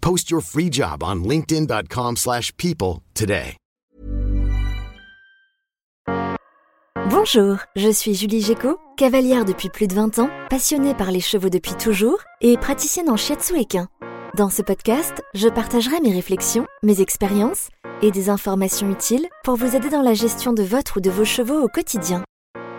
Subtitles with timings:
[0.00, 3.56] Post your free job on linkedin.com/people slash people today.
[7.10, 11.48] Bonjour, je suis Julie Géco, cavalière depuis plus de 20 ans, passionnée par les chevaux
[11.48, 13.88] depuis toujours et praticienne en shiatsu équin.
[14.36, 17.68] Dans ce podcast, je partagerai mes réflexions, mes expériences
[18.02, 21.24] et des informations utiles pour vous aider dans la gestion de votre ou de vos
[21.24, 22.22] chevaux au quotidien.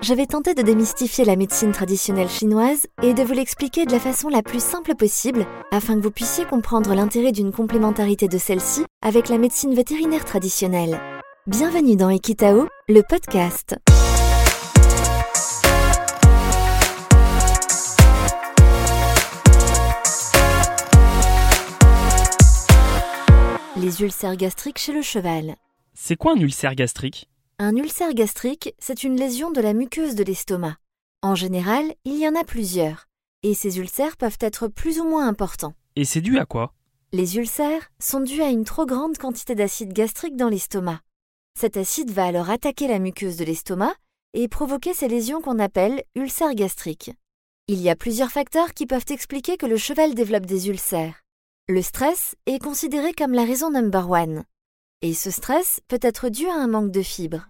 [0.00, 3.98] Je vais tenter de démystifier la médecine traditionnelle chinoise et de vous l'expliquer de la
[3.98, 8.84] façon la plus simple possible afin que vous puissiez comprendre l'intérêt d'une complémentarité de celle-ci
[9.02, 11.00] avec la médecine vétérinaire traditionnelle.
[11.48, 13.76] Bienvenue dans Equitao, le podcast.
[23.76, 25.56] Les ulcères gastriques chez le cheval.
[25.94, 27.28] C'est quoi un ulcère gastrique?
[27.60, 30.76] Un ulcère gastrique, c'est une lésion de la muqueuse de l'estomac.
[31.22, 33.06] En général, il y en a plusieurs,
[33.42, 35.74] et ces ulcères peuvent être plus ou moins importants.
[35.96, 36.72] Et c'est dû à quoi?
[37.10, 41.00] Les ulcères sont dus à une trop grande quantité d'acide gastrique dans l'estomac.
[41.58, 43.96] Cet acide va alors attaquer la muqueuse de l'estomac
[44.34, 47.10] et provoquer ces lésions qu'on appelle ulcères gastriques.
[47.66, 51.22] Il y a plusieurs facteurs qui peuvent expliquer que le cheval développe des ulcères.
[51.68, 54.44] Le stress est considéré comme la raison number one.
[55.00, 57.48] Et ce stress peut être dû à un manque de fibres.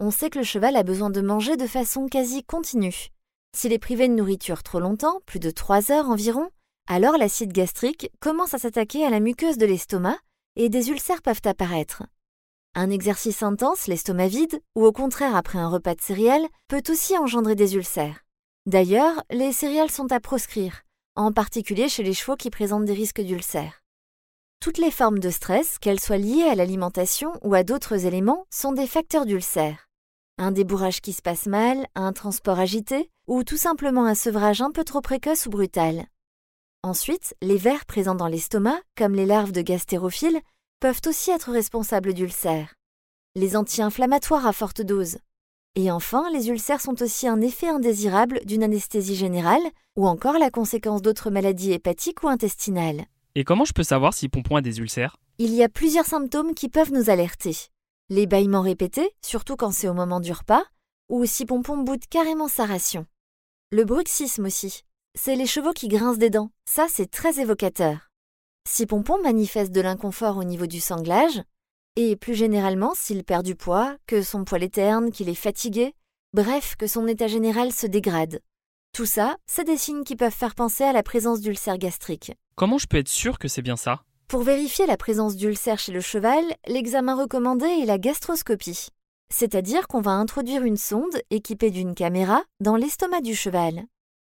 [0.00, 3.08] On sait que le cheval a besoin de manger de façon quasi continue.
[3.54, 6.48] S'il est privé de nourriture trop longtemps, plus de 3 heures environ,
[6.88, 10.16] alors l'acide gastrique commence à s'attaquer à la muqueuse de l'estomac
[10.56, 12.02] et des ulcères peuvent apparaître.
[12.74, 17.16] Un exercice intense, l'estomac vide, ou au contraire après un repas de céréales, peut aussi
[17.18, 18.20] engendrer des ulcères.
[18.64, 20.82] D'ailleurs, les céréales sont à proscrire,
[21.14, 23.82] en particulier chez les chevaux qui présentent des risques d'ulcères.
[24.60, 28.72] Toutes les formes de stress, qu'elles soient liées à l'alimentation ou à d'autres éléments, sont
[28.72, 29.88] des facteurs d'ulcères.
[30.38, 34.70] Un débourrage qui se passe mal, un transport agité, ou tout simplement un sevrage un
[34.70, 36.06] peu trop précoce ou brutal.
[36.82, 40.40] Ensuite, les vers présents dans l'estomac, comme les larves de gastérophiles,
[40.80, 42.74] peuvent aussi être responsables d'ulcères.
[43.34, 45.18] Les anti-inflammatoires à forte dose.
[45.74, 49.62] Et enfin, les ulcères sont aussi un effet indésirable d'une anesthésie générale
[49.96, 53.06] ou encore la conséquence d'autres maladies hépatiques ou intestinales.
[53.38, 55.18] Et comment je peux savoir si Pompon a des ulcères?
[55.36, 57.54] Il y a plusieurs symptômes qui peuvent nous alerter.
[58.08, 60.64] Les bâillements répétés, surtout quand c'est au moment du repas,
[61.10, 63.04] ou si Pompon boude carrément sa ration.
[63.70, 64.84] Le bruxisme aussi.
[65.14, 66.50] C'est les chevaux qui grincent des dents.
[66.64, 68.08] Ça, c'est très évocateur.
[68.66, 71.42] Si Pompon manifeste de l'inconfort au niveau du sanglage,
[71.96, 75.92] et plus généralement s'il perd du poids, que son poil est terne, qu'il est fatigué,
[76.32, 78.40] bref, que son état général se dégrade.
[78.94, 82.32] Tout ça, c'est des signes qui peuvent faire penser à la présence d'ulcères gastriques.
[82.58, 84.00] Comment je peux être sûr que c'est bien ça?
[84.28, 88.88] Pour vérifier la présence d'ulcères chez le cheval, l'examen recommandé est la gastroscopie.
[89.30, 93.84] C'est-à-dire qu'on va introduire une sonde équipée d'une caméra dans l'estomac du cheval.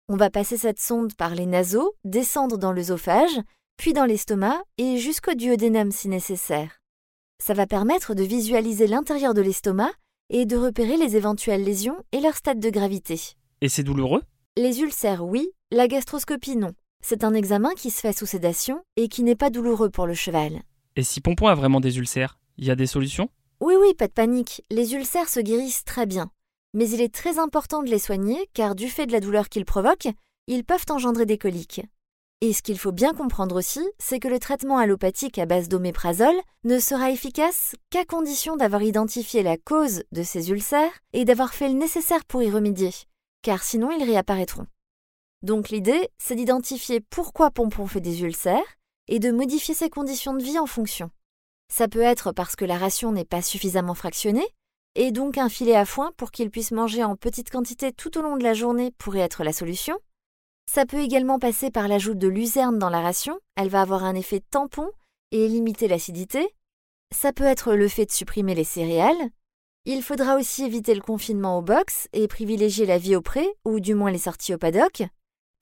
[0.08, 3.38] On va passer cette sonde par les naseaux, descendre dans l'œsophage,
[3.76, 6.80] puis dans l'estomac et jusqu'au duodénum si nécessaire.
[7.40, 9.92] Ça va permettre de visualiser l'intérieur de l'estomac
[10.28, 13.20] et de repérer les éventuelles lésions et leur stade de gravité.
[13.60, 14.24] Et c'est douloureux?
[14.56, 16.72] Les ulcères, oui, la gastroscopie, non.
[17.02, 20.14] C'est un examen qui se fait sous sédation et qui n'est pas douloureux pour le
[20.14, 20.62] cheval.
[20.96, 23.30] Et si Pompon a vraiment des ulcères, il y a des solutions?
[23.60, 26.30] Oui, oui, pas de panique, les ulcères se guérissent très bien.
[26.74, 29.64] Mais il est très important de les soigner car du fait de la douleur qu'ils
[29.64, 30.08] provoquent,
[30.48, 31.82] ils peuvent engendrer des coliques.
[32.40, 36.40] Et ce qu'il faut bien comprendre aussi, c'est que le traitement allopathique à base d'oméprazole
[36.64, 41.68] ne sera efficace qu'à condition d'avoir identifié la cause de ces ulcères et d'avoir fait
[41.68, 42.92] le nécessaire pour y remédier,
[43.42, 44.66] car sinon ils réapparaîtront.
[45.42, 50.42] Donc l'idée, c'est d'identifier pourquoi Pompon fait des ulcères et de modifier ses conditions de
[50.42, 51.10] vie en fonction.
[51.72, 54.48] Ça peut être parce que la ration n'est pas suffisamment fractionnée,
[54.94, 58.22] et donc un filet à foin pour qu'il puisse manger en petite quantité tout au
[58.22, 59.98] long de la journée pourrait être la solution.
[60.70, 64.14] Ça peut également passer par l'ajout de luzerne dans la ration, elle va avoir un
[64.14, 64.90] effet tampon
[65.30, 66.54] et limiter l'acidité.
[67.14, 69.30] Ça peut être le fait de supprimer les céréales.
[69.84, 73.80] Il faudra aussi éviter le confinement au box et privilégier la vie au pré, ou
[73.80, 75.04] du moins les sorties au paddock.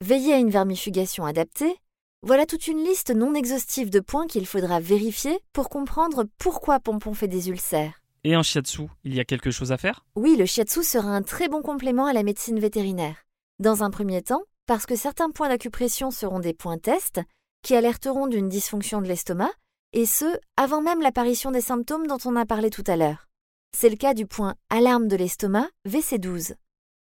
[0.05, 1.75] Veiller à une vermifugation adaptée.
[2.21, 7.15] Voilà toute une liste non exhaustive de points qu'il faudra vérifier pour comprendre pourquoi Pompon
[7.15, 7.99] fait des ulcères.
[8.23, 10.05] Et en shiatsu, il y a quelque chose à faire?
[10.15, 13.25] Oui, le shiatsu sera un très bon complément à la médecine vétérinaire.
[13.57, 17.21] Dans un premier temps, parce que certains points d'acupression seront des points tests
[17.63, 19.51] qui alerteront d'une dysfonction de l'estomac,
[19.93, 23.27] et ce, avant même l'apparition des symptômes dont on a parlé tout à l'heure.
[23.75, 26.53] C'est le cas du point alarme de l'estomac, VC12.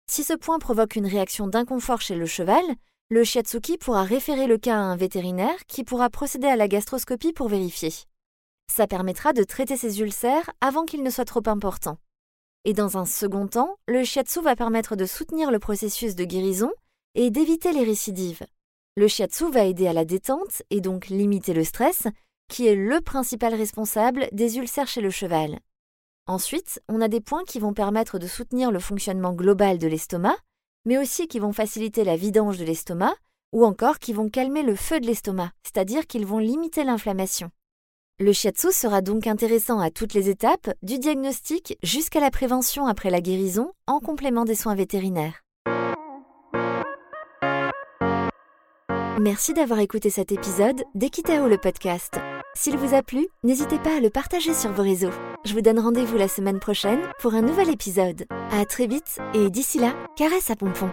[0.09, 2.63] Si ce point provoque une réaction d'inconfort chez le cheval,
[3.09, 7.33] le shiatsuki pourra référer le cas à un vétérinaire qui pourra procéder à la gastroscopie
[7.33, 7.93] pour vérifier.
[8.69, 11.99] Ça permettra de traiter ces ulcères avant qu'ils ne soient trop importants.
[12.65, 16.73] Et dans un second temps, le shiatsu va permettre de soutenir le processus de guérison
[17.15, 18.45] et d'éviter les récidives.
[18.97, 22.09] Le shiatsu va aider à la détente et donc limiter le stress,
[22.49, 25.61] qui est le principal responsable des ulcères chez le cheval.
[26.27, 30.37] Ensuite, on a des points qui vont permettre de soutenir le fonctionnement global de l'estomac,
[30.87, 33.15] mais aussi qui vont faciliter la vidange de l'estomac,
[33.53, 37.51] ou encore qui vont calmer le feu de l'estomac, c'est-à-dire qu'ils vont limiter l'inflammation.
[38.19, 43.11] Le shiatsu sera donc intéressant à toutes les étapes, du diagnostic jusqu'à la prévention après
[43.11, 45.43] la guérison, en complément des soins vétérinaires.
[49.21, 52.19] Merci d'avoir écouté cet épisode d'Equitao le podcast.
[52.57, 55.11] S'il vous a plu, n'hésitez pas à le partager sur vos réseaux.
[55.45, 58.25] Je vous donne rendez-vous la semaine prochaine pour un nouvel épisode.
[58.51, 60.91] À très vite et d'ici là, caresse à pompon.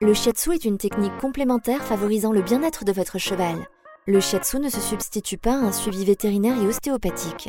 [0.00, 3.66] Le shiatsu est une technique complémentaire favorisant le bien-être de votre cheval.
[4.06, 7.48] Le shiatsu ne se substitue pas à un suivi vétérinaire et ostéopathique.